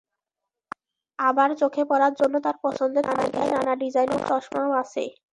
আবার 1.19 1.49
চোখে 1.61 1.83
পরার 1.89 2.13
জন্য 2.19 2.35
তাঁর 2.45 2.57
পছন্দের 2.63 3.03
তালিকায় 3.09 3.51
নানা 3.53 3.73
ডিজাইনের 3.81 4.21
চশমাও 4.29 4.71
আছে। 4.81 5.03